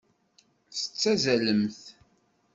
[0.77, 1.79] Tettazalemt.